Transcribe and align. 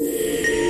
Música 0.00 0.69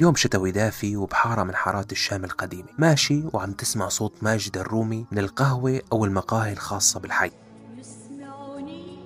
يوم 0.00 0.14
شتوي 0.14 0.50
دافي 0.50 0.96
وبحارة 0.96 1.42
من 1.42 1.54
حارات 1.54 1.92
الشام 1.92 2.24
القديمة. 2.24 2.68
ماشي 2.78 3.22
وعم 3.32 3.52
تسمع 3.52 3.88
صوت 3.88 4.12
ماجد 4.22 4.56
الرومي 4.56 5.06
من 5.12 5.18
القهوة 5.18 5.80
أو 5.92 6.04
المقاهي 6.04 6.52
الخاصة 6.52 7.00
بالحي. 7.00 7.30
يسمعني 7.76 8.98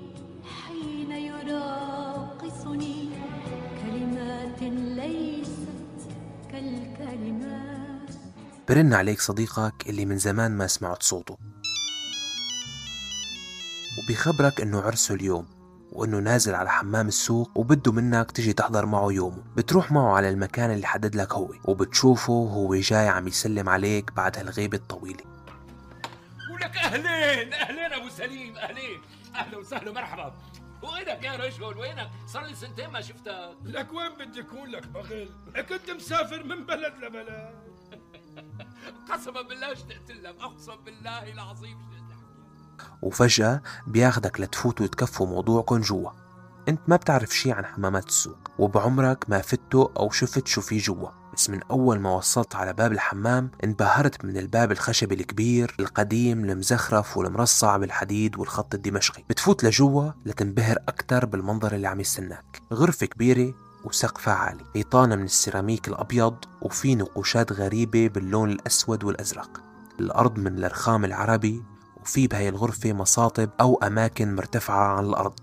حين 0.44 1.10
يراقصني 1.12 3.08
كلمات 3.82 4.62
ليست 4.62 6.08
كالكلمات. 6.50 8.10
برن 8.68 8.94
عليك 8.94 9.20
صديقك 9.20 9.74
اللي 9.86 10.04
من 10.04 10.18
زمان 10.18 10.56
ما 10.56 10.66
سمعت 10.66 11.02
صوته. 11.02 11.36
وبيخبرك 13.98 14.60
إنه 14.60 14.80
عرسه 14.80 15.14
اليوم. 15.14 15.46
وإنه 15.92 16.18
نازل 16.18 16.54
على 16.54 16.70
حمام 16.70 17.08
السوق 17.08 17.50
وبده 17.54 17.92
منك 17.92 18.30
تجي 18.30 18.52
تحضر 18.52 18.86
معه 18.86 19.12
يومه. 19.12 19.42
بتروح 19.56 19.92
معه 19.92 20.16
على 20.16 20.28
المكان 20.28 20.70
اللي 20.70 20.86
حدد 20.86 21.14
لك 21.14 21.32
هو 21.32 21.52
وبتشوفه 21.64 22.32
وهو 22.32 22.74
جاي 22.74 23.08
عم 23.08 23.28
يسلم 23.28 23.68
عليك 23.68 24.12
بعد 24.12 24.38
هالغيبة 24.38 24.76
الطويلة. 24.76 25.24
ولك 26.54 26.76
أهلين 26.76 27.52
أهلين 27.52 27.92
أبو 27.92 28.08
سليم 28.08 28.56
أهلين. 28.56 29.00
أهلا 29.34 29.58
وسهلا 29.58 29.92
مرحبا. 29.92 30.34
وينك 30.82 31.24
يا 31.24 31.36
رجل؟ 31.36 31.62
وينك؟ 31.78 32.10
صار 32.26 32.46
لي 32.46 32.54
سنتين 32.54 32.90
ما 32.90 33.00
شفتك. 33.00 33.56
لك 33.64 33.92
وين 33.92 34.10
بدي 34.18 34.40
أكون 34.40 34.68
لك 34.68 34.86
بغل؟ 34.86 35.28
كنت 35.68 35.90
مسافر 35.90 36.42
من 36.42 36.66
بلد 36.66 36.94
لبلد. 37.02 37.54
قسما 39.12 39.42
بالله 39.42 39.72
اشتقت 39.72 40.10
لك. 40.10 40.36
أقسم 40.40 40.76
بالله 40.86 41.32
العظيم 41.32 41.78
اشتقت 41.78 41.91
لك 41.91 41.91
وفجأة 43.02 43.62
بياخدك 43.86 44.40
لتفوتوا 44.40 44.86
تكفوا 44.86 45.26
موضوعكم 45.26 45.80
جوا. 45.80 46.10
انت 46.68 46.80
ما 46.88 46.96
بتعرف 46.96 47.36
شي 47.36 47.52
عن 47.52 47.64
حمامات 47.64 48.08
السوق 48.08 48.38
وبعمرك 48.58 49.24
ما 49.28 49.38
فتوا 49.38 49.88
أو 49.96 50.10
شفت 50.10 50.46
شو 50.46 50.60
في 50.60 50.78
جوا. 50.78 51.08
بس 51.34 51.50
من 51.50 51.60
أول 51.70 52.00
ما 52.00 52.16
وصلت 52.16 52.54
على 52.54 52.72
باب 52.72 52.92
الحمام 52.92 53.50
انبهرت 53.64 54.24
من 54.24 54.36
الباب 54.36 54.72
الخشبي 54.72 55.14
الكبير 55.14 55.76
القديم 55.80 56.44
المزخرف 56.44 57.16
والمرصع 57.16 57.76
بالحديد 57.76 58.38
والخط 58.38 58.74
الدمشقي. 58.74 59.24
بتفوت 59.30 59.64
لجوا 59.64 60.10
لتنبهر 60.26 60.76
أكثر 60.88 61.26
بالمنظر 61.26 61.72
اللي 61.74 61.86
عم 61.88 62.00
يستناك. 62.00 62.60
غرفة 62.72 63.06
كبيرة 63.06 63.54
وسقفها 63.84 64.34
عالي. 64.34 64.64
حيطانة 64.74 65.16
من 65.16 65.24
السيراميك 65.24 65.88
الأبيض 65.88 66.36
وفي 66.62 66.94
نقوشات 66.94 67.52
غريبة 67.52 68.08
باللون 68.08 68.50
الأسود 68.50 69.04
والأزرق. 69.04 69.62
الأرض 70.00 70.38
من 70.38 70.64
الرخام 70.64 71.04
العربي 71.04 71.62
وفي 72.02 72.26
بهاي 72.26 72.48
الغرفة 72.48 72.92
مصاطب 72.92 73.50
أو 73.60 73.80
أماكن 73.82 74.34
مرتفعة 74.34 74.96
عن 74.96 75.04
الأرض 75.04 75.38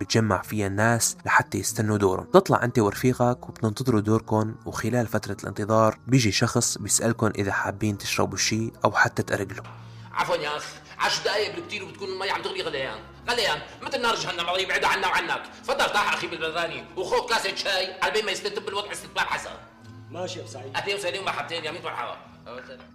بتجمع 0.00 0.42
فيها 0.42 0.66
الناس 0.66 1.16
لحتى 1.26 1.58
يستنوا 1.58 1.96
دورهم. 1.98 2.24
تطلع 2.24 2.64
أنت 2.64 2.78
ورفيقك 2.78 3.48
وبتنتظروا 3.48 4.00
دوركم 4.00 4.54
وخلال 4.66 5.06
فترة 5.06 5.36
الانتظار 5.42 5.98
بيجي 6.06 6.32
شخص 6.32 6.78
بيسألكم 6.78 7.32
إذا 7.38 7.52
حابين 7.52 7.98
تشربوا 7.98 8.36
شي 8.36 8.72
أو 8.84 8.92
حتى 8.92 9.22
تقرقلوا. 9.22 9.64
عفوا 10.12 10.36
يا 10.36 10.56
اخ 10.56 10.64
عشر 10.98 11.24
دقايق 11.24 11.54
بالكتير 11.56 11.84
وبتكون 11.84 12.08
المي 12.08 12.30
عم 12.30 12.42
تغلي 12.42 12.62
غليان. 12.62 12.98
غليان 13.28 13.58
مثل 13.82 14.02
نار 14.02 14.14
جهنم؟ 14.14 14.40
الله 14.40 14.58
يبعد 14.58 14.84
عنا 14.84 15.06
وعنك. 15.06 15.42
تفضل 15.64 15.92
طاح 15.92 16.12
أخي 16.12 16.26
بالبراني 16.26 16.84
وخذ 16.96 17.28
كاسه 17.28 17.54
شاي 17.54 18.00
على 18.02 18.12
بين 18.12 18.24
ما 18.24 18.30
يستتب 18.30 18.64
بالوضع 18.64 18.92
استتباب 18.92 19.26
حسن. 19.26 19.50
ماشي 20.10 20.40
يا 20.40 20.46
سعيد 20.46 20.76
اهلين 20.76 20.96
وسهلين 20.96 21.22
ومرحبتين 21.22 21.64
يا 21.64 21.70
ميت 21.70 21.84
مرحبا 21.84 22.16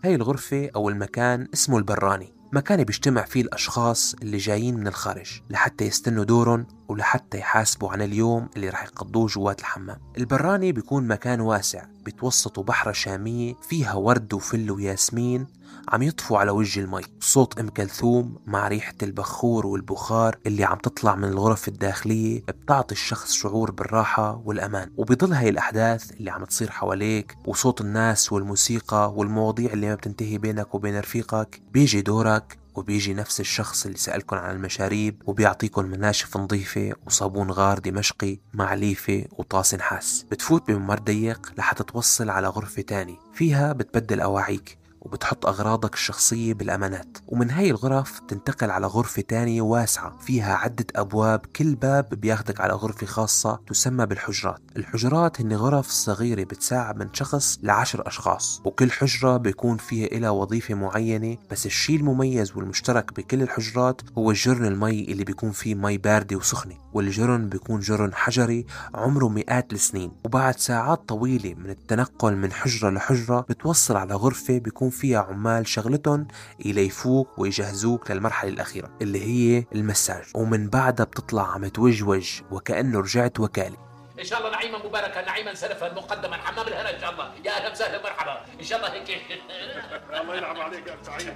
هاي 0.05 0.15
الغرفة 0.15 0.69
أو 0.75 0.89
المكان 0.89 1.47
اسمه 1.53 1.77
البراني. 1.77 2.40
مكان 2.53 2.83
بيجتمع 2.83 3.21
فيه 3.23 3.41
الأشخاص 3.41 4.15
اللي 4.21 4.37
جايين 4.37 4.75
من 4.75 4.87
الخارج 4.87 5.41
لحتى 5.49 5.85
يستنوا 5.85 6.23
دورهم 6.23 6.67
ولحتى 6.87 7.37
يحاسبوا 7.37 7.91
عن 7.91 8.01
اليوم 8.01 8.49
اللي 8.55 8.69
رح 8.69 8.83
يقضوه 8.83 9.27
جوات 9.27 9.59
الحمام. 9.59 9.97
البراني 10.17 10.71
بيكون 10.71 11.07
مكان 11.07 11.41
واسع 11.41 11.83
بتوسطه 12.05 12.63
بحرة 12.63 12.91
شامية 12.91 13.53
فيها 13.69 13.93
ورد 13.93 14.33
وفل 14.33 14.71
وياسمين 14.71 15.47
عم 15.89 16.01
يطفوا 16.01 16.37
على 16.39 16.51
وجه 16.51 16.79
المي. 16.79 17.01
صوت 17.19 17.59
أم 17.59 17.69
كلثوم 17.69 18.35
مع 18.45 18.67
ريحة 18.67 18.93
البخور 19.03 19.65
والبخار 19.67 20.37
اللي 20.45 20.63
عم 20.63 20.77
تطلع 20.77 21.15
من 21.15 21.23
الغرف 21.23 21.67
الداخلية 21.67 22.41
بتعطي 22.47 22.95
الشخص 22.95 23.31
شعور 23.31 23.71
بالراحة 23.71 24.41
والأمان. 24.45 24.91
وبظل 24.97 25.33
هاي 25.33 25.49
الأحداث 25.49 26.11
اللي 26.11 26.31
عم 26.31 26.45
تصير 26.45 26.71
حواليك 26.71 27.37
وصوت 27.45 27.81
الناس 27.81 28.33
والموسيقى 28.33 29.13
والمواضيع 29.15 29.73
اللي 29.73 29.87
ما 29.87 29.95
بتنتهي 29.95 30.37
بينك 30.37 30.75
وبين 30.75 30.99
رفيقك 30.99 31.61
بيجي 31.71 32.01
دورك 32.01 32.40
وبيجي 32.75 33.13
نفس 33.13 33.39
الشخص 33.39 33.85
اللي 33.85 33.97
سألكن 33.97 34.37
عن 34.37 34.55
المشاريب 34.55 35.23
وبيعطيكم 35.25 35.85
مناشف 35.85 36.37
نظيفة 36.37 36.93
وصابون 37.05 37.51
غار 37.51 37.79
دمشقي 37.79 38.39
مع 38.53 38.73
ليفة 38.73 39.25
وطاس 39.31 39.75
نحاس 39.75 40.25
بتفوت 40.31 40.67
بممر 40.71 40.99
ضيق 40.99 41.53
لحتى 41.57 41.83
توصل 41.83 42.29
على 42.29 42.47
غرفة 42.47 42.81
تاني. 42.81 43.17
فيها 43.33 43.73
بتبدل 43.73 44.21
أواعيك. 44.21 44.80
وبتحط 45.01 45.45
أغراضك 45.45 45.93
الشخصية 45.93 46.53
بالأمانات. 46.53 47.17
ومن 47.27 47.49
هاي 47.51 47.69
الغرف 47.69 48.19
تنتقل 48.27 48.71
على 48.71 48.87
غرفة 48.87 49.21
تانية 49.21 49.61
واسعة 49.61 50.17
فيها 50.17 50.55
عدة 50.55 50.85
أبواب 50.95 51.39
كل 51.55 51.75
باب 51.75 52.09
بياخدك 52.09 52.61
على 52.61 52.73
غرفة 52.73 53.07
خاصة 53.07 53.59
تسمى 53.67 54.05
بالحجرات. 54.05 54.61
الحجرات 54.77 55.41
هن 55.41 55.53
غرف 55.53 55.87
صغيرة 55.87 56.43
بتساع 56.43 56.93
من 56.93 57.13
شخص 57.13 57.59
لعشر 57.63 58.07
أشخاص 58.07 58.61
وكل 58.65 58.91
حجرة 58.91 59.37
بيكون 59.37 59.77
فيها 59.77 60.07
إلها 60.07 60.29
وظيفة 60.29 60.73
معينة. 60.73 61.37
بس 61.51 61.65
الشيء 61.65 61.95
المميز 61.95 62.57
والمشترك 62.57 63.13
بكل 63.13 63.41
الحجرات 63.41 64.01
هو 64.17 64.31
الجرن 64.31 64.65
المي 64.65 65.03
اللي 65.03 65.23
بيكون 65.23 65.51
فيه 65.51 65.75
مي 65.75 65.97
باردة 65.97 66.35
وسخنة. 66.35 66.75
والجرن 66.93 67.49
بيكون 67.49 67.79
جرن 67.79 68.13
حجري 68.13 68.65
عمره 68.95 69.27
مئات 69.27 69.73
السنين. 69.73 70.11
وبعد 70.25 70.59
ساعات 70.59 71.09
طويلة 71.09 71.53
من 71.53 71.69
التنقل 71.69 72.35
من 72.35 72.51
حجرة 72.51 72.89
لحجرة 72.89 73.45
بتوصل 73.49 73.95
على 73.97 74.13
غرفة 74.15 74.57
بيكون 74.57 74.90
فيها 74.91 75.19
عمال 75.19 75.67
شغلتهم 75.67 76.27
يليفوك 76.65 77.39
ويجهزوك 77.39 78.11
للمرحلة 78.11 78.49
الأخيرة 78.49 78.89
اللي 79.01 79.23
هي 79.25 79.65
المساج. 79.75 80.23
ومن 80.35 80.69
بعدها 80.69 81.05
بتطلع 81.05 81.51
عم 81.51 81.67
توجوج 81.67 82.41
وكأنه 82.51 82.99
رجعت 82.99 83.39
وكالة. 83.39 83.77
إن 84.19 84.25
شاء 84.25 84.39
الله 84.39 84.51
نعيما 84.51 84.85
مباركا 84.85 85.25
نعيما 85.25 85.53
سلفا 85.53 85.93
مقدما. 85.93 86.37
حمام 86.37 86.67
الهنا 86.67 86.95
إن 86.95 87.01
شاء 87.01 87.11
الله. 87.11 87.31
يا 87.45 87.51
أهلا 87.51 87.71
وسهلا 87.71 88.03
مرحبا. 88.03 88.41
إن 88.59 88.63
شاء 88.63 88.79
الله 88.79 88.93
هيك. 88.93 89.09
الله 90.21 90.35
يلعب 90.35 90.57
عليك 90.57 90.87
يا 90.87 90.97
سعيد 91.03 91.27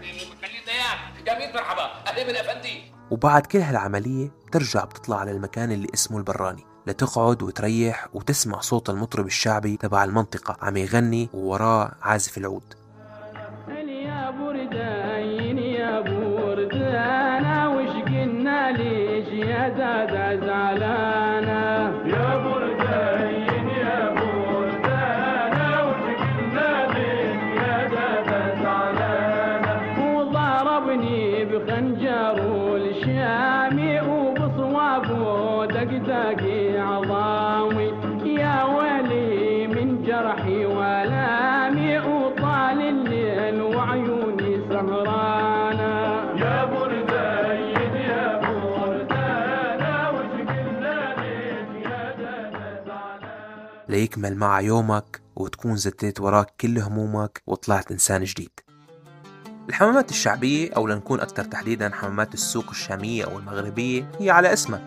خلينا 0.41 0.71
اياك 0.71 1.27
يا 1.27 1.39
ميت 1.39 1.55
مرحبا. 1.55 1.83
أهلا 2.07 2.23
من 2.23 2.35
أفندي. 2.35 2.91
وبعد 3.11 3.45
كل 3.45 3.59
هالعملية 3.59 4.31
بترجع 4.47 4.83
بتطلع 4.83 5.19
على 5.19 5.31
المكان 5.31 5.71
اللي 5.71 5.87
اسمه 5.93 6.17
البراني 6.17 6.63
لتقعد 6.87 7.43
وتريح 7.43 8.07
وتسمع 8.13 8.59
صوت 8.59 8.89
المطرب 8.89 9.25
الشعبي 9.25 9.77
تبع 9.77 10.03
المنطقة. 10.03 10.57
عم 10.61 10.77
يغني 10.77 11.29
ووراه 11.33 11.91
عازف 12.01 12.37
العود. 12.37 12.84
da 19.69 20.05
da 20.05 20.35
da 20.35 20.71
la 20.77 21.24
ليكمل 53.89 54.35
مع 54.35 54.61
يومك 54.61 55.21
وتكون 55.35 55.75
زتيت 55.75 56.21
وراك 56.21 56.53
كل 56.61 56.79
همومك 56.79 57.41
وطلعت 57.47 57.91
إنسان 57.91 58.23
جديد. 58.23 58.59
الحمامات 59.69 60.09
الشعبية 60.09 60.73
أو 60.75 60.87
لنكون 60.87 61.19
أكثر 61.19 61.43
تحديدا 61.43 61.89
حمامات 61.93 62.33
السوق 62.33 62.69
الشامية 62.69 63.25
أو 63.25 63.39
المغربية 63.39 64.11
هي 64.19 64.29
على 64.29 64.53
اسمها 64.53 64.81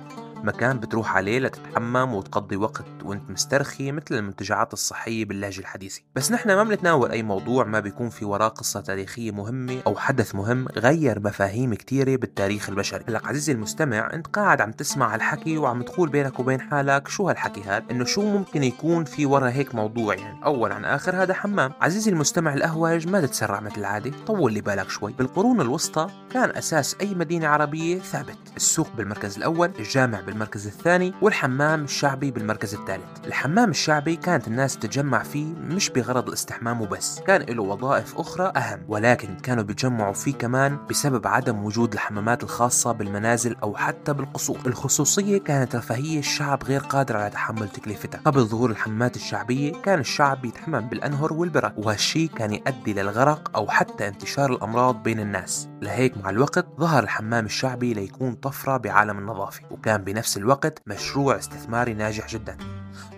مكان 0.44 0.80
بتروح 0.80 1.16
عليه 1.16 1.38
لتتحمم 1.38 2.14
وتقضي 2.14 2.56
وقت 2.56 2.84
وانت 3.04 3.30
مسترخي 3.30 3.92
مثل 3.92 4.14
المنتجعات 4.14 4.72
الصحية 4.72 5.24
باللهجة 5.24 5.60
الحديثة. 5.60 6.02
بس 6.14 6.32
نحن 6.32 6.48
ما 6.48 6.64
بنتناول 6.64 7.10
أي 7.10 7.22
موضوع 7.22 7.64
ما 7.64 7.80
بيكون 7.80 8.08
في 8.10 8.24
وراه 8.24 8.48
قصة 8.48 8.80
تاريخية 8.80 9.30
مهمة 9.30 9.82
أو 9.86 9.96
حدث 9.96 10.34
مهم 10.34 10.68
غير 10.76 11.20
مفاهيم 11.20 11.74
كتيرة 11.74 12.16
بالتاريخ 12.16 12.68
البشري. 12.68 13.04
هلأ 13.08 13.20
عزيزي 13.24 13.52
المستمع 13.52 14.10
انت 14.12 14.26
قاعد 14.26 14.60
عم 14.60 14.72
تسمع 14.72 15.14
هالحكي 15.14 15.58
وعم 15.58 15.82
تقول 15.82 16.08
بينك 16.08 16.40
وبين 16.40 16.60
حالك 16.60 17.08
شو 17.08 17.28
هالحكي 17.28 17.62
هذا 17.62 17.84
إنه 17.90 18.04
شو 18.04 18.22
ممكن 18.22 18.62
يكون 18.62 19.04
في 19.04 19.26
ورا 19.26 19.50
هيك 19.50 19.74
موضوع 19.74 20.14
يعني؟ 20.14 20.44
اول 20.44 20.72
عن 20.72 20.84
آخر 20.84 21.22
هذا 21.22 21.34
حمام. 21.34 21.72
عزيزي 21.80 22.10
المستمع 22.10 22.54
الاهوج 22.54 23.08
ما 23.08 23.20
تتسرع 23.20 23.60
مثل 23.60 23.80
العادة. 23.80 24.12
طول 24.26 24.52
لي 24.52 24.60
بالك 24.60 24.90
شوي. 24.90 25.12
بالقرون 25.12 25.60
الوسطى 25.60 26.06
كان 26.30 26.50
أساس 26.50 26.96
أي 27.00 27.14
مدينة 27.14 27.48
عربية 27.48 27.98
ثابت. 27.98 28.38
السوق 28.56 28.88
بالمركز 28.96 29.36
الأول 29.36 29.72
الجامع 29.78 30.20
بالمركز 30.28 30.66
الثاني 30.66 31.14
والحمام 31.22 31.84
الشعبي 31.84 32.30
بالمركز 32.30 32.74
الثالث. 32.74 33.26
الحمام 33.26 33.70
الشعبي 33.70 34.16
كانت 34.16 34.48
الناس 34.48 34.78
تتجمع 34.78 35.22
فيه 35.22 35.54
مش 35.54 35.90
بغرض 35.90 36.28
الاستحمام 36.28 36.80
وبس 36.80 37.20
كان 37.20 37.42
له 37.42 37.62
وظائف 37.62 38.18
أخرى 38.18 38.52
أهم 38.56 38.80
ولكن 38.88 39.36
كانوا 39.36 39.64
بيتجمعوا 39.64 40.12
فيه 40.12 40.34
كمان 40.34 40.78
بسبب 40.90 41.26
عدم 41.26 41.64
وجود 41.64 41.92
الحمامات 41.92 42.42
الخاصة 42.42 42.92
بالمنازل 42.92 43.56
أو 43.62 43.76
حتى 43.76 44.12
بالقصور. 44.12 44.58
الخصوصية 44.66 45.38
كانت 45.38 45.76
رفاهية 45.76 46.18
الشعب 46.18 46.64
غير 46.64 46.80
قادر 46.80 47.16
على 47.16 47.30
تحمل 47.30 47.68
تكلفتها. 47.68 48.20
قبل 48.24 48.40
ظهور 48.44 48.70
الحمامات 48.70 49.16
الشعبية 49.16 49.72
كان 49.82 49.98
الشعب 50.00 50.42
بيتحمم 50.42 50.80
بالأنهر 50.80 51.32
والبرك 51.32 51.74
وهالشي 51.76 52.28
كان 52.28 52.52
يؤدي 52.52 52.92
للغرق 52.92 53.50
أو 53.56 53.68
حتى 53.68 54.08
انتشار 54.08 54.52
الأمراض 54.52 55.02
بين 55.02 55.20
الناس. 55.20 55.68
لهيك 55.82 56.16
مع 56.18 56.30
الوقت 56.30 56.66
ظهر 56.80 57.02
الحمام 57.02 57.44
الشعبي 57.44 57.94
ليكون 57.94 58.34
طفرة 58.34 58.76
بعالم 58.76 59.18
النظافة 59.18 59.60
وكان 59.70 60.04
بنفس 60.18 60.36
الوقت 60.36 60.82
مشروع 60.86 61.38
استثماري 61.38 61.94
ناجح 61.94 62.28
جدا 62.28 62.56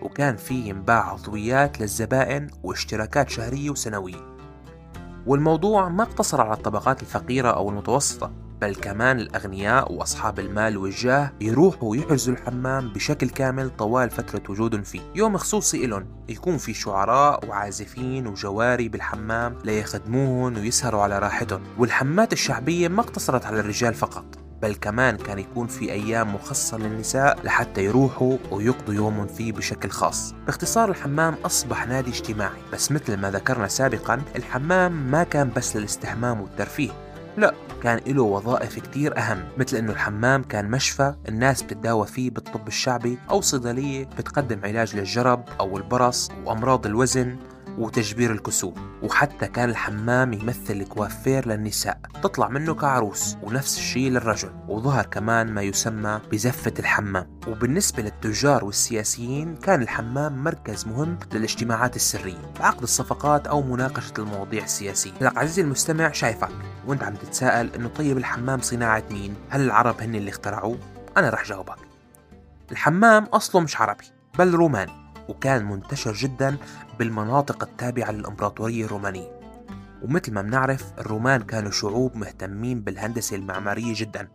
وكان 0.03 0.37
فيه 0.37 0.69
ينباع 0.69 1.13
عضويات 1.13 1.81
للزبائن 1.81 2.51
واشتراكات 2.63 3.31
شهرية 3.31 3.71
وسنوية. 3.71 4.37
والموضوع 5.27 5.89
ما 5.89 6.03
اقتصر 6.03 6.41
على 6.41 6.53
الطبقات 6.53 7.03
الفقيرة 7.03 7.49
أو 7.49 7.69
المتوسطة 7.69 8.33
بل 8.61 8.75
كمان 8.75 9.19
الأغنياء 9.19 9.93
وأصحاب 9.93 10.39
المال 10.39 10.77
والجاه 10.77 11.33
يروحوا 11.41 11.97
يحجزوا 11.97 12.35
الحمام 12.35 12.93
بشكل 12.93 13.29
كامل 13.29 13.71
طوال 13.71 14.11
فترة 14.11 14.43
وجودهم 14.49 14.83
فيه. 14.83 15.01
يوم 15.15 15.37
خصوصي 15.37 15.85
إلهم 15.85 16.07
يكون 16.29 16.59
في 16.59 16.75
شعراء 16.75 17.49
وعازفين 17.49 18.27
وجواري 18.27 18.89
بالحمام 18.89 19.59
ليخدموهم 19.65 20.57
ويسهروا 20.57 21.03
على 21.03 21.19
راحتهم 21.19 21.63
والحمات 21.79 22.33
الشعبية 22.33 22.89
ما 22.89 23.01
اقتصرت 23.01 23.47
على 23.47 23.61
الرجال 23.61 23.95
فقط. 23.95 24.40
بل 24.63 24.75
كمان 24.75 25.17
كان 25.17 25.39
يكون 25.39 25.67
في 25.67 25.93
أيام 25.93 26.35
مخصصة 26.35 26.79
للنساء 26.79 27.39
لحتى 27.45 27.85
يروحوا 27.85 28.37
ويقضوا 28.51 28.95
يومهم 28.95 29.27
فيه 29.27 29.53
بشكل 29.53 29.91
خاص. 29.91 30.35
باختصار 30.47 30.91
الحمام 30.91 31.35
أصبح 31.47 31.87
نادي 31.87 32.11
اجتماعي 32.11 32.61
بس 32.73 32.93
مثل 32.93 33.17
ما 33.17 33.31
ذكرنا 33.31 33.69
سابقا 33.69 34.23
الحمام 34.37 35.11
ما 35.11 35.23
كان 35.25 35.51
بس 35.57 35.77
للاستحمام 35.77 36.41
والترفيه 36.41 36.91
لا 37.37 37.55
كان 37.83 38.01
له 38.07 38.23
وظائف 38.23 38.79
كتير 38.79 39.19
أهم 39.19 39.45
مثل 39.59 39.77
أنه 39.77 39.93
الحمام 39.93 40.43
كان 40.43 40.71
مشفى 40.71 41.15
الناس 41.29 41.63
بتداوى 41.63 42.07
فيه 42.07 42.31
بالطب 42.31 42.69
الشعبي 42.69 43.19
أو 43.31 43.41
صيدلية 43.41 44.05
بتقدم 44.05 44.61
علاج 44.65 44.97
للجرب 44.97 45.45
أو 45.61 45.77
البرص 45.77 46.31
وأمراض 46.45 46.87
الوزن. 46.87 47.37
وتجبير 47.79 48.33
الكسوف. 48.33 48.75
وحتى 49.03 49.47
كان 49.47 49.71
الحمام 49.71 50.33
يمثل 50.33 50.85
كوافير 50.85 51.49
للنساء. 51.49 51.99
تطلع 52.23 52.49
منه 52.49 52.75
كعروس 52.75 53.37
ونفس 53.43 53.79
الشيء 53.79 54.11
للرجل. 54.11 54.51
وظهر 54.69 55.07
كمان 55.07 55.55
ما 55.55 55.63
يسمى 55.63 56.21
بزفة 56.33 56.75
الحمام. 56.79 57.41
وبالنسبة 57.49 58.03
للتجار 58.03 58.65
والسياسيين 58.65 59.57
كان 59.57 59.83
الحمام 59.83 60.45
مركز 60.45 60.87
مهم 60.87 61.19
للاجتماعات 61.33 61.97
السرية. 61.97 62.53
عقد 62.61 62.83
الصفقات 62.83 63.47
أو 63.47 63.63
مناقشة 63.63 64.13
المواضيع 64.19 64.65
السياسية. 64.65 65.13
هلا 65.21 65.33
عزيزي 65.37 65.63
المستمع 65.63 66.13
شايفك. 66.13 66.53
وأنت 66.87 67.03
عم 67.03 67.15
تتساءل 67.15 67.75
إنه 67.75 67.89
طيب 67.89 68.19
الحمام 68.19 68.61
صناعة 68.61 69.05
مين؟ 69.11 69.35
هل 69.51 69.61
العرب 69.61 70.01
هن 70.01 70.15
اللي 70.15 70.31
اخترعوه؟ 70.31 70.79
أنا 71.17 71.31
رح 71.31 71.45
جاوبك. 71.45 71.77
الحمام 72.73 73.25
أصله 73.25 73.61
مش 73.61 73.81
عربي 73.81 74.05
بل 74.39 74.55
روماني 74.55 74.93
وكان 75.29 75.65
منتشر 75.65 76.13
جدا 76.13 76.57
بالمناطق 77.01 77.63
التابعة 77.63 78.11
للإمبراطورية 78.11 78.85
الرومانية. 78.85 79.41
ومثل 80.03 80.33
ما 80.33 80.43
بنعرف 80.43 80.93
الرومان 80.99 81.43
كانوا 81.43 81.71
شعوب 81.71 82.17
مهتمين 82.17 82.81
بالهندسة 82.81 83.37
المعمارية 83.37 83.93
جدا. 83.97 84.29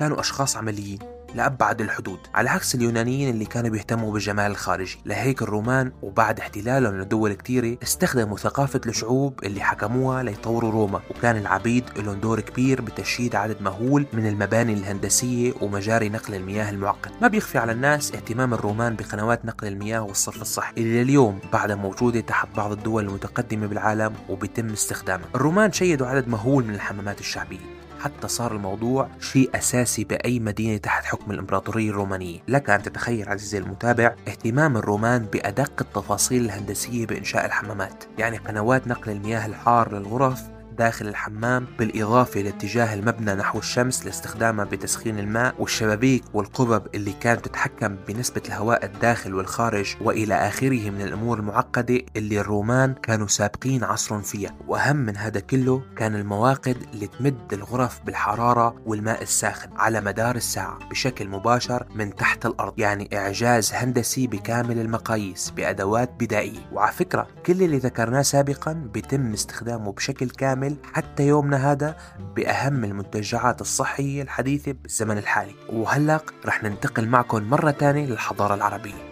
كانوا 0.00 0.20
أشخاص 0.20 0.56
عمليين. 0.56 0.98
لأبعد 1.34 1.80
الحدود 1.80 2.18
على 2.34 2.50
عكس 2.50 2.74
اليونانيين 2.74 3.30
اللي 3.30 3.44
كانوا 3.44 3.70
بيهتموا 3.70 4.12
بالجمال 4.12 4.50
الخارجي. 4.50 4.98
لهيك 5.06 5.42
الرومان 5.42 5.92
وبعد 6.02 6.40
احتلالهم 6.40 7.00
لدول 7.00 7.32
كتيرة 7.32 7.76
استخدموا 7.82 8.36
ثقافة 8.36 8.80
الشعوب 8.86 9.44
اللي 9.44 9.60
حكموها 9.60 10.22
ليطوروا 10.22 10.70
روما 10.70 11.00
وكان 11.10 11.36
العبيد 11.36 11.84
لهم 11.96 12.20
دور 12.20 12.40
كبير 12.40 12.80
بتشييد 12.80 13.34
عدد 13.34 13.62
مهول 13.62 14.06
من 14.12 14.26
المباني 14.26 14.72
الهندسية 14.72 15.52
ومجاري 15.60 16.08
نقل 16.08 16.34
المياه 16.34 16.70
المعقد. 16.70 17.10
ما 17.22 17.28
بيخفي 17.28 17.58
على 17.58 17.72
الناس 17.72 18.14
اهتمام 18.14 18.54
الرومان 18.54 18.96
بقنوات 18.96 19.44
نقل 19.44 19.66
المياه 19.66 20.00
والصرف 20.02 20.42
الصحي. 20.42 20.72
اللي 20.78 21.04
لليوم 21.04 21.38
بعدها 21.52 21.76
موجودة 21.76 22.20
تحت 22.20 22.48
بعض 22.56 22.72
الدول 22.72 23.04
المتقدمة 23.08 23.66
بالعالم 23.66 24.12
وبيتم 24.28 24.70
استخدامها. 24.72 25.26
الرومان 25.34 25.72
شيدوا 25.72 26.06
عدد 26.06 26.28
مهول 26.28 26.64
من 26.64 26.74
الحمامات 26.74 27.20
الشعبية. 27.20 27.80
حتى 28.00 28.28
صار 28.28 28.52
الموضوع 28.56 29.08
شيء 29.20 29.50
أساسي 29.54 30.04
بأي 30.04 30.40
مدينة 30.40 30.76
تحت 30.76 31.04
حكم 31.04 31.30
الإمبراطورية 31.30 31.90
الرومانية. 31.90 32.40
لك 32.48 32.70
أن 32.70 32.82
تتخيل 32.82 33.28
عزيزي 33.28 33.58
المتابع 33.58 34.14
اهتمام 34.28 34.76
الرومان 34.76 35.22
بأدق 35.22 35.72
التفاصيل 35.80 36.44
الهندسية 36.44 37.06
بإنشاء 37.06 37.46
الحمامات. 37.46 38.04
يعني 38.18 38.36
قنوات 38.36 38.88
نقل 38.88 39.12
المياه 39.12 39.46
الحار 39.46 39.98
للغرف 39.98 40.59
داخل 40.80 41.08
الحمام 41.08 41.66
بالإضافة 41.78 42.40
لاتجاه 42.40 42.94
المبنى 42.94 43.34
نحو 43.34 43.58
الشمس 43.58 44.06
لاستخدامها 44.06 44.64
بتسخين 44.64 45.18
الماء 45.18 45.54
والشبابيك 45.58 46.24
والقبب 46.34 46.82
اللي 46.94 47.12
كانت 47.12 47.44
تتحكم 47.44 47.96
بنسبة 48.08 48.42
الهواء 48.48 48.84
الداخل 48.84 49.34
والخارج 49.34 49.96
وإلى 50.00 50.34
آخره 50.34 50.90
من 50.90 51.00
الأمور 51.00 51.38
المعقدة 51.38 52.00
اللي 52.16 52.40
الرومان 52.40 52.94
كانوا 52.94 53.26
سابقين 53.26 53.84
عصرهم 53.84 54.22
فيها. 54.22 54.50
وأهم 54.68 54.96
من 54.96 55.16
هذا 55.16 55.40
كله 55.40 55.82
كان 55.96 56.14
المواقد 56.14 56.76
اللي 56.94 57.06
تمد 57.06 57.52
الغرف 57.52 58.00
بالحرارة 58.06 58.74
والماء 58.86 59.22
الساخن 59.22 59.70
على 59.76 60.00
مدار 60.00 60.36
الساعة 60.36 60.78
بشكل 60.90 61.28
مباشر 61.28 61.86
من 61.94 62.14
تحت 62.14 62.46
الأرض 62.46 62.78
يعني 62.78 63.08
إعجاز 63.14 63.72
هندسي 63.72 64.26
بكامل 64.26 64.78
المقاييس 64.78 65.50
بأدوات 65.50 66.10
بدائية. 66.20 66.70
وعلى 66.72 66.92
فكرة 66.92 67.26
كل 67.46 67.62
اللي 67.62 67.78
ذكرناه 67.78 68.22
سابقا 68.22 68.72
بيتم 68.72 69.32
استخدامه 69.32 69.92
بشكل 69.92 70.30
كامل 70.30 70.69
حتى 70.92 71.26
يومنا 71.26 71.72
هذا 71.72 71.96
بأهم 72.36 72.84
المنتجعات 72.84 73.60
الصحية 73.60 74.22
الحديثة 74.22 74.72
بالزمن 74.72 75.18
الحالي. 75.18 75.54
وهلأ 75.68 76.20
رح 76.46 76.62
ننتقل 76.62 77.08
معكم 77.08 77.42
مرة 77.42 77.70
تانية 77.70 78.06
للحضارة 78.06 78.54
العربية 78.54 79.10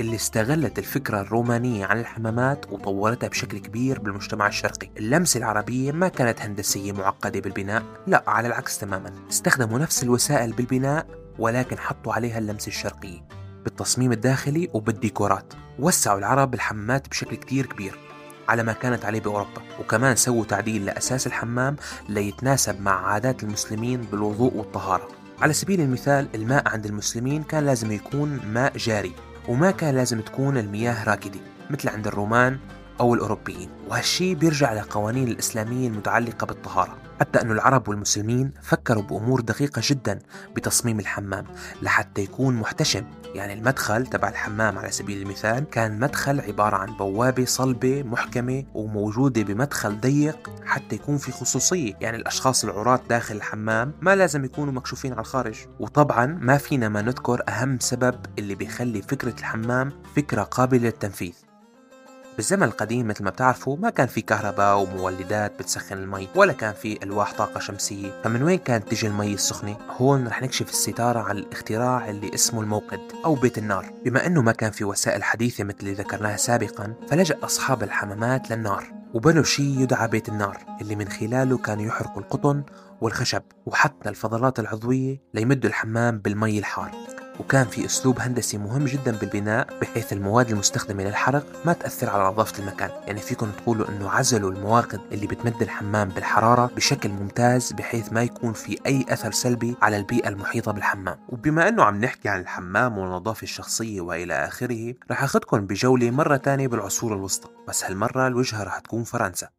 اللي 0.00 0.16
استغلت 0.16 0.78
الفكرة 0.78 1.20
الرومانية 1.20 1.86
عن 1.86 2.00
الحمامات 2.00 2.72
وطورتها 2.72 3.28
بشكل 3.28 3.58
كبير 3.58 3.98
بالمجتمع 3.98 4.46
الشرقي. 4.46 4.90
اللمسة 4.96 5.38
العربية 5.38 5.92
ما 5.92 6.08
كانت 6.08 6.40
هندسية 6.40 6.92
معقدة 6.92 7.40
بالبناء 7.40 7.82
لا 8.06 8.24
على 8.26 8.48
العكس 8.48 8.78
تماما. 8.78 9.12
استخدموا 9.30 9.78
نفس 9.78 10.02
الوسائل 10.02 10.52
بالبناء 10.52 11.06
ولكن 11.38 11.78
حطوا 11.78 12.12
عليها 12.12 12.38
اللمسة 12.38 12.68
الشرقية 12.68 13.28
بالتصميم 13.64 14.12
الداخلي 14.12 14.70
وبالديكورات. 14.74 15.54
وسعوا 15.78 16.18
العرب 16.18 16.54
الحمامات 16.54 17.08
بشكل 17.08 17.36
كتير 17.36 17.66
كبير. 17.66 17.98
على 18.48 18.62
ما 18.62 18.72
كانت 18.72 19.04
عليه 19.04 19.20
بأوروبا. 19.20 19.62
وكمان 19.80 20.16
سووا 20.16 20.44
تعديل 20.44 20.84
لأساس 20.84 21.26
الحمام 21.26 21.76
ليتناسب 22.08 22.80
مع 22.80 23.06
عادات 23.06 23.42
المسلمين 23.42 24.00
بالوضوء 24.00 24.54
والطهارة. 24.54 25.08
على 25.40 25.52
سبيل 25.52 25.80
المثال 25.80 26.28
الماء 26.34 26.68
عند 26.68 26.86
المسلمين 26.86 27.42
كان 27.42 27.66
لازم 27.66 27.92
يكون 27.92 28.40
ماء 28.46 28.76
جاري 28.76 29.12
وما 29.48 29.70
كان 29.70 29.94
لازم 29.94 30.20
تكون 30.20 30.58
المياه 30.58 31.04
راكدة 31.04 31.40
مثل 31.70 31.88
عند 31.88 32.06
الرومان 32.06 32.58
أو 33.00 33.14
الأوروبيين. 33.14 33.70
وهالشي 33.88 34.34
بيرجع 34.34 34.72
لقوانين 34.72 35.28
الإسلامية 35.28 35.88
المتعلقة 35.88 36.46
بالطهارة. 36.46 37.07
حتى 37.20 37.40
أن 37.40 37.50
العرب 37.50 37.88
والمسلمين 37.88 38.52
فكروا 38.62 39.02
بأمور 39.02 39.40
دقيقة 39.40 39.82
جدا 39.84 40.18
بتصميم 40.56 41.00
الحمام 41.00 41.44
لحتى 41.82 42.22
يكون 42.22 42.54
محتشم. 42.54 43.04
يعني 43.34 43.52
المدخل 43.52 44.06
تبع 44.06 44.28
الحمام 44.28 44.78
على 44.78 44.90
سبيل 44.90 45.22
المثال 45.22 45.64
كان 45.70 46.00
مدخل 46.00 46.40
عبارة 46.40 46.76
عن 46.76 46.96
بوابة 46.96 47.44
صلبة 47.44 48.02
محكمة 48.02 48.64
وموجودة 48.74 49.42
بمدخل 49.42 50.00
ضيق 50.00 50.50
حتى 50.64 50.96
يكون 50.96 51.16
في 51.18 51.32
خصوصية. 51.32 51.94
يعني 52.00 52.16
الأشخاص 52.16 52.64
العراة 52.64 53.00
داخل 53.08 53.36
الحمام 53.36 53.92
ما 54.00 54.16
لازم 54.16 54.44
يكونوا 54.44 54.72
مكشوفين 54.72 55.12
على 55.12 55.20
الخارج. 55.20 55.56
وطبعا 55.80 56.26
ما 56.26 56.56
فينا 56.56 56.88
ما 56.88 57.02
نذكر 57.02 57.42
أهم 57.48 57.78
سبب 57.78 58.14
اللي 58.38 58.54
بيخلي 58.54 59.02
فكرة 59.02 59.34
الحمام 59.38 59.92
فكرة 60.16 60.42
قابلة 60.42 60.82
للتنفيذ. 60.82 61.47
بالزمن 62.38 62.62
القديم 62.62 63.08
مثل 63.08 63.24
ما 63.24 63.30
بتعرفوا 63.30 63.76
ما 63.76 63.90
كان 63.90 64.06
في 64.06 64.20
كهرباء 64.20 64.78
ومولدات 64.78 65.58
بتسخن 65.58 65.96
المي 65.98 66.28
ولا 66.34 66.52
كان 66.52 66.72
في 66.72 66.98
ألواح 67.02 67.34
طاقة 67.34 67.60
شمسية. 67.60 68.22
فمن 68.24 68.42
وين 68.42 68.58
كانت 68.58 68.88
تجي 68.88 69.06
المي 69.06 69.34
السخنة؟ 69.34 69.76
هون 69.90 70.28
رح 70.28 70.42
نكشف 70.42 70.70
الستارة 70.70 71.18
عن 71.18 71.38
الاختراع 71.38 72.08
اللي 72.10 72.34
اسمه 72.34 72.60
الموقد 72.60 73.00
أو 73.24 73.34
بيت 73.34 73.58
النار. 73.58 73.92
بما 74.04 74.26
أنه 74.26 74.42
ما 74.42 74.52
كان 74.52 74.70
في 74.70 74.84
وسائل 74.84 75.22
حديثة 75.24 75.64
مثل 75.64 75.78
اللي 75.80 75.92
ذكرناها 75.92 76.36
سابقا 76.36 76.94
فلجأ 77.08 77.38
أصحاب 77.42 77.82
الحمامات 77.82 78.50
للنار 78.50 78.92
وبنوا 79.14 79.44
شيء 79.44 79.80
يدعى 79.80 80.08
بيت 80.08 80.28
النار 80.28 80.58
اللي 80.80 80.96
من 80.96 81.08
خلاله 81.08 81.58
كانوا 81.58 81.84
يحرقوا 81.84 82.22
القطن 82.22 82.62
والخشب 83.00 83.42
وحتى 83.66 84.08
الفضلات 84.08 84.58
العضوية 84.58 85.22
ليمدوا 85.34 85.70
الحمام 85.70 86.18
بالمي 86.18 86.58
الحار. 86.58 87.17
وكان 87.40 87.66
في 87.66 87.86
أسلوب 87.86 88.20
هندسي 88.20 88.58
مهم 88.58 88.84
جدا 88.84 89.16
بالبناء 89.16 89.78
بحيث 89.80 90.12
المواد 90.12 90.50
المستخدمة 90.50 91.04
للحرق 91.04 91.46
ما 91.64 91.72
تأثر 91.72 92.10
على 92.10 92.24
نظافة 92.24 92.62
المكان. 92.62 92.90
يعني 93.06 93.20
فيكم 93.20 93.50
تقولوا 93.50 93.88
أنه 93.88 94.10
عزلوا 94.10 94.50
المواقد 94.50 95.00
اللي 95.12 95.26
بتمد 95.26 95.62
الحمام 95.62 96.08
بالحرارة 96.08 96.70
بشكل 96.76 97.08
ممتاز 97.08 97.72
بحيث 97.72 98.12
ما 98.12 98.22
يكون 98.22 98.52
في 98.52 98.78
أي 98.86 99.06
أثر 99.08 99.32
سلبي 99.32 99.76
على 99.82 99.96
البيئة 99.96 100.28
المحيطة 100.28 100.72
بالحمام. 100.72 101.16
وبما 101.28 101.68
أنه 101.68 101.84
عم 101.84 102.00
نحكي 102.04 102.28
عن 102.28 102.40
الحمام 102.40 102.98
والنظافة 102.98 103.42
الشخصية 103.42 104.00
وإلى 104.00 104.34
آخره 104.34 104.94
رح 105.10 105.22
أخذكم 105.22 105.66
بجولة 105.66 106.10
مرة 106.10 106.36
تانية 106.36 106.68
بالعصور 106.68 107.14
الوسطى. 107.14 107.48
بس 107.68 107.84
هالمرة 107.84 108.26
الوجهة 108.26 108.62
رح 108.62 108.78
تكون 108.78 109.04
فرنسا. 109.04 109.57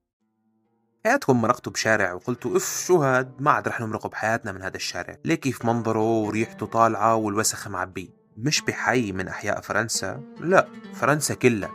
حياتكم 1.10 1.42
مرقتوا 1.42 1.72
بشارع 1.72 2.14
وقلتوا 2.14 2.58
إف 2.58 2.84
شو 2.88 3.04
هاد؟ 3.04 3.32
ما 3.40 3.52
عاد 3.52 3.68
رح 3.68 3.82
نمرق 3.82 4.08
بحياتنا 4.08 4.52
من 4.52 4.62
هذا 4.62 4.76
الشارع. 4.76 5.18
ليه 5.26 5.36
كيف 5.36 5.66
منظره 5.66 6.20
وريحته 6.20 6.66
طالعة 6.66 7.16
والوسخ 7.16 7.68
معبيه 7.68 8.10
مش 8.38 8.62
بحي 8.62 9.12
من 9.12 9.28
أحياء 9.28 9.62
فرنسا؟ 9.62 10.22
لا 10.40 10.68
فرنسا 10.94 11.34
كلها. 11.34 11.72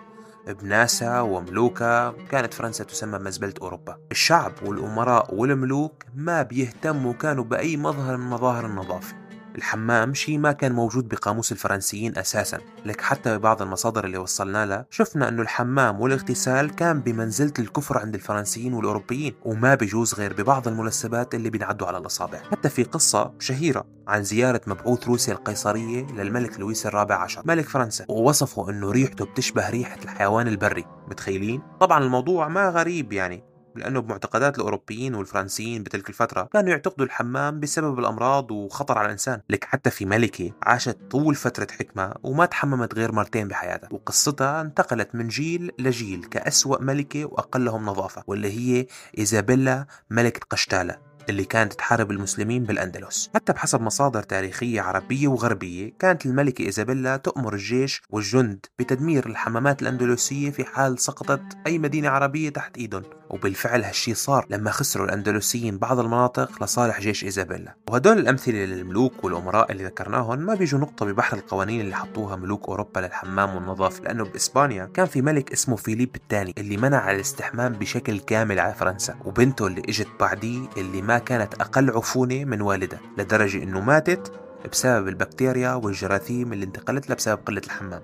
بناسها 0.46 1.20
وملوكها 1.20 2.14
كانت 2.30 2.54
فرنسا 2.54 2.84
تسمى 2.84 3.18
مزبلة 3.18 3.54
أوروبا. 3.62 3.98
الشعب 4.10 4.52
والأمراء 4.62 5.34
والملوك 5.34 6.04
ما 6.14 6.42
بيهتموا 6.42 7.12
كانوا 7.12 7.44
بأي 7.44 7.76
مظهر 7.76 8.16
من 8.16 8.26
مظاهر 8.26 8.66
النظافة. 8.66 9.23
الحمام 9.56 10.14
شيء 10.14 10.38
ما 10.38 10.52
كان 10.52 10.72
موجود 10.72 11.08
بقاموس 11.08 11.52
الفرنسيين 11.52 12.18
أساسا. 12.18 12.58
لك 12.84 13.00
حتى 13.00 13.38
ببعض 13.38 13.62
المصادر 13.62 14.04
اللي 14.04 14.18
وصلنا 14.18 14.66
لها 14.66 14.86
شفنا 14.90 15.28
أنه 15.28 15.42
الحمام 15.42 16.00
والاغتسال 16.00 16.70
كان 16.70 17.00
بمنزلة 17.00 17.52
الكفر 17.58 17.98
عند 17.98 18.14
الفرنسيين 18.14 18.74
والأوروبيين 18.74 19.34
وما 19.44 19.74
بيجوز 19.74 20.14
غير 20.14 20.32
ببعض 20.32 20.68
المناسبات 20.68 21.34
اللي 21.34 21.50
بينعدوا 21.50 21.86
على 21.86 21.98
الأصابع. 21.98 22.38
حتى 22.50 22.68
في 22.68 22.82
قصة 22.84 23.32
شهيرة 23.38 23.86
عن 24.08 24.22
زيارة 24.22 24.60
مبعوث 24.66 25.08
روسيا 25.08 25.32
القيصرية 25.32 26.06
للملك 26.06 26.60
لويس 26.60 26.86
الرابع 26.86 27.14
عشر 27.14 27.42
ملك 27.44 27.68
فرنسا 27.68 28.04
ووصفوا 28.08 28.70
أنه 28.70 28.90
ريحته 28.90 29.24
بتشبه 29.24 29.70
ريحة 29.70 29.98
الحيوان 30.04 30.48
البري. 30.48 30.84
متخيلين؟ 31.08 31.62
طبعا 31.80 32.04
الموضوع 32.04 32.48
ما 32.48 32.68
غريب 32.68 33.12
يعني. 33.12 33.53
لأنه 33.76 34.00
بمعتقدات 34.00 34.58
الأوروبيين 34.58 35.14
والفرنسيين 35.14 35.82
بتلك 35.82 36.08
الفترة 36.08 36.48
كانوا 36.52 36.70
يعتقدوا 36.70 37.06
الحمام 37.06 37.60
بسبب 37.60 37.98
الأمراض 37.98 38.50
وخطر 38.50 38.98
على 38.98 39.06
الإنسان. 39.06 39.40
لك 39.50 39.64
حتى 39.64 39.90
في 39.90 40.04
ملكة 40.04 40.52
عاشت 40.62 40.98
طول 41.10 41.34
فترة 41.34 41.66
حكمة 41.78 42.14
وما 42.22 42.46
تحممت 42.46 42.94
غير 42.94 43.12
مرتين 43.12 43.48
بحياتها 43.48 43.88
وقصتها 43.92 44.60
انتقلت 44.60 45.14
من 45.14 45.28
جيل 45.28 45.72
لجيل 45.78 46.24
كأسوأ 46.24 46.80
ملكة 46.80 47.24
وأقلهم 47.24 47.86
نظافة 47.86 48.24
واللي 48.26 48.52
هي 48.52 48.86
إيزابيلا 49.18 49.86
ملكة 50.10 50.40
قشتالة. 50.50 51.13
اللي 51.28 51.44
كانت 51.44 51.72
تحارب 51.72 52.10
المسلمين 52.10 52.64
بالأندلس. 52.64 53.30
حتى 53.34 53.52
بحسب 53.52 53.80
مصادر 53.80 54.22
تاريخية 54.22 54.80
عربية 54.80 55.28
وغربية 55.28 55.92
كانت 55.98 56.26
الملكة 56.26 56.66
إيزابيلا 56.66 57.16
تأمر 57.16 57.54
الجيش 57.54 58.02
والجند 58.10 58.66
بتدمير 58.78 59.26
الحمامات 59.26 59.82
الأندلسية 59.82 60.50
في 60.50 60.64
حال 60.64 60.98
سقطت 60.98 61.42
أي 61.66 61.78
مدينة 61.78 62.08
عربية 62.08 62.50
تحت 62.50 62.78
إيدهم. 62.78 63.02
وبالفعل 63.30 63.84
هالشي 63.84 64.14
صار. 64.14 64.46
لما 64.50 64.70
خسروا 64.70 65.06
الأندلسيين 65.06 65.78
بعض 65.78 65.98
المناطق 65.98 66.62
لصالح 66.62 67.00
جيش 67.00 67.24
إيزابيلا. 67.24 67.74
وهدول 67.90 68.18
الأمثلة 68.18 68.64
للملوك 68.64 69.24
والأمراء 69.24 69.72
اللي 69.72 69.84
ذكرناهم 69.84 70.38
ما 70.38 70.54
بيجوا 70.54 70.80
نقطة 70.80 71.06
ببحر 71.06 71.36
القوانين 71.36 71.80
اللي 71.80 71.96
حطوها 71.96 72.36
ملوك 72.36 72.68
أوروبا 72.68 73.00
للحمام 73.00 73.54
والنظافة 73.54 74.02
لأنه 74.02 74.24
بإسبانيا 74.24 74.84
كان 74.94 75.06
في 75.06 75.22
ملك 75.22 75.52
اسمه 75.52 75.76
فيليب 75.76 76.16
الثاني 76.16 76.54
اللي 76.58 76.76
منع 76.76 77.10
الاستحمام 77.10 77.72
بشكل 77.72 78.20
كامل 78.20 78.58
على 78.60 78.74
فرنسا. 78.74 79.14
وبنته 79.24 79.66
اللي 79.66 79.82
إجت 79.88 80.08
بعديه 80.20 80.68
اللي 80.76 81.02
ما 81.02 81.13
كانت 81.18 81.54
أقل 81.54 81.90
عفونة 81.90 82.44
من 82.44 82.60
والدها 82.60 83.00
لدرجة 83.18 83.62
إنه 83.62 83.80
ماتت 83.80 84.32
بسبب 84.72 85.08
البكتيريا 85.08 85.74
والجراثيم 85.74 86.52
اللي 86.52 86.64
انتقلت 86.64 87.08
لها 87.08 87.16
بسبب 87.16 87.38
قلة 87.46 87.62
الحمام. 87.64 88.02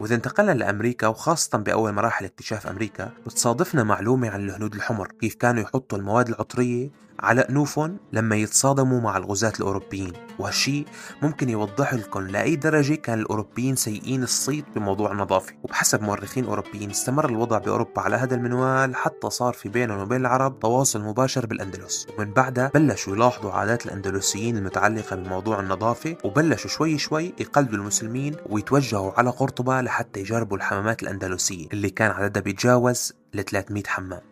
وإذا 0.00 0.14
انتقلنا 0.14 0.52
لأمريكا 0.52 1.06
وخاصة 1.06 1.58
بأول 1.58 1.92
مراحل 1.92 2.24
اكتشاف 2.24 2.66
أمريكا 2.66 3.10
بتصادفنا 3.26 3.82
معلومة 3.84 4.30
عن 4.30 4.44
الهنود 4.44 4.74
الحمر 4.74 5.08
كيف 5.20 5.34
كانوا 5.34 5.62
يحطوا 5.62 5.98
المواد 5.98 6.28
العطرية 6.28 6.90
على 7.22 7.40
أنوفهم 7.40 7.96
لما 8.12 8.36
يتصادموا 8.36 9.00
مع 9.00 9.16
الغزاة 9.16 9.52
الأوروبيين 9.60 10.12
وهالشي 10.38 10.84
ممكن 11.22 11.48
يوضح 11.48 11.94
لكم 11.94 12.20
لأي 12.20 12.56
درجة 12.56 12.94
كان 12.94 13.18
الأوروبيين 13.18 13.76
سيئين 13.76 14.22
الصيت 14.22 14.64
بموضوع 14.76 15.12
النظافة 15.12 15.52
وبحسب 15.62 16.02
مؤرخين 16.02 16.44
أوروبيين 16.44 16.90
استمر 16.90 17.28
الوضع 17.28 17.58
بأوروبا 17.58 18.02
على 18.02 18.16
هذا 18.16 18.34
المنوال 18.34 18.96
حتى 18.96 19.30
صار 19.30 19.52
في 19.52 19.68
بينهم 19.68 19.98
وبين 19.98 20.20
العرب 20.20 20.60
تواصل 20.60 21.00
مباشر 21.00 21.46
بالأندلس. 21.46 22.06
ومن 22.18 22.32
بعدها 22.32 22.70
بلشوا 22.74 23.14
يلاحظوا 23.14 23.52
عادات 23.52 23.86
الأندلسيين 23.86 24.56
المتعلقة 24.56 25.16
بموضوع 25.16 25.60
النظافة 25.60 26.16
وبلشوا 26.24 26.70
شوي 26.70 26.98
شوي 26.98 27.34
يقلدوا 27.38 27.78
المسلمين 27.78 28.36
ويتوجهوا 28.46 29.12
على 29.12 29.30
قرطبة 29.30 29.80
لحتى 29.80 30.20
يجربوا 30.20 30.56
الحمامات 30.56 31.02
الأندلسية 31.02 31.66
اللي 31.72 31.90
كان 31.90 32.10
عددها 32.10 32.42
بيتجاوز 32.42 33.12
ل 33.34 33.42
300 33.42 33.82
حمام. 33.86 34.29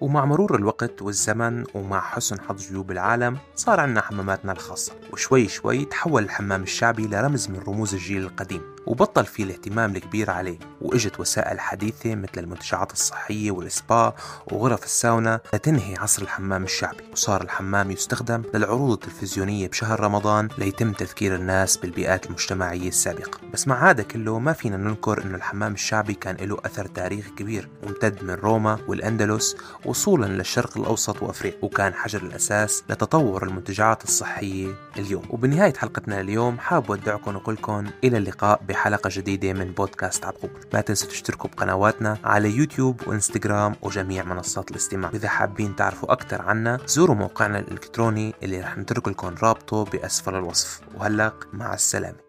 ومع 0.00 0.24
مرور 0.24 0.54
الوقت 0.54 1.02
والزمن 1.02 1.64
ومع 1.74 2.00
حسن 2.00 2.40
حظ 2.40 2.68
جيوب 2.68 2.90
العالم 2.90 3.38
صار 3.54 3.80
عنا 3.80 4.00
حماماتنا 4.00 4.52
الخاصة. 4.52 4.92
وشوي 5.12 5.48
شوي 5.48 5.84
تحول 5.84 6.24
الحمام 6.24 6.62
الشعبي 6.62 7.06
لرمز 7.06 7.48
من 7.48 7.58
رموز 7.68 7.94
الجيل 7.94 8.22
القديم 8.22 8.62
وبطل 8.86 9.26
فيه 9.26 9.44
الاهتمام 9.44 9.96
الكبير 9.96 10.30
عليه. 10.30 10.58
وإجت 10.80 11.20
وسائل 11.20 11.60
حديثة 11.60 12.14
مثل 12.14 12.30
المنتجعات 12.36 12.92
الصحية 12.92 13.50
والسبا 13.50 14.14
وغرف 14.52 14.84
الساونا 14.84 15.40
لتنهي 15.54 15.96
عصر 15.96 16.22
الحمام 16.22 16.64
الشعبي. 16.64 17.04
وصار 17.12 17.42
الحمام 17.42 17.90
يستخدم 17.90 18.42
للعروض 18.54 18.92
التلفزيونية 18.92 19.68
بشهر 19.68 20.00
رمضان 20.00 20.48
ليتم 20.58 20.92
تذكير 20.92 21.34
الناس 21.34 21.76
بالبيئات 21.76 22.26
المجتمعية 22.26 22.88
السابقة. 22.88 23.40
بس 23.52 23.68
مع 23.68 23.90
هذا 23.90 24.02
كله 24.02 24.38
ما 24.38 24.52
فينا 24.52 24.76
ننكر 24.76 25.22
إنه 25.22 25.34
الحمام 25.34 25.72
الشعبي 25.72 26.14
كان 26.14 26.36
له 26.36 26.58
أثر 26.64 26.86
تاريخي 26.86 27.30
كبير 27.30 27.68
ممتد 27.82 28.24
من 28.24 28.34
روما 28.34 28.78
والأندلس 28.88 29.56
وصولا 29.86 30.26
للشرق 30.26 30.78
الأوسط 30.78 31.22
وأفريقيا 31.22 31.58
وكان 31.62 31.94
حجر 31.94 32.22
الأساس 32.22 32.84
لتطور 32.90 33.46
المنتجعات 33.46 34.04
الصحية 34.04 34.74
اليوم. 34.98 35.22
وبنهاية 35.30 35.74
حلقتنا 35.74 36.20
اليوم 36.20 36.58
حاب 36.58 36.90
ودعكم 36.90 37.36
وأقول 37.36 37.54
لكم 37.54 37.86
إلى 38.04 38.18
اللقاء 38.18 38.60
بحلقة 38.68 39.10
جديدة 39.12 39.52
من 39.52 39.72
بودكاست 39.72 40.24
عبقوب 40.24 40.50
لا 40.72 40.80
تنسوا 40.80 41.08
تشتركوا 41.08 41.50
بقنواتنا 41.50 42.18
على 42.24 42.50
يوتيوب 42.50 43.00
وإنستغرام 43.06 43.74
وجميع 43.82 44.24
منصات 44.24 44.70
الاستماع. 44.70 45.10
إذا 45.14 45.28
حابين 45.28 45.76
تعرفوا 45.76 46.12
أكثر 46.12 46.42
عنا 46.42 46.78
زوروا 46.86 47.16
موقعنا 47.16 47.58
الإلكتروني 47.58 48.34
اللي 48.42 48.60
رح 48.60 48.78
نترك 48.78 49.08
لكم 49.08 49.34
رابطه 49.42 49.84
بأسفل 49.84 50.34
الوصف. 50.34 50.80
وهلق 50.94 51.48
مع 51.52 51.74
السلامة. 51.74 52.26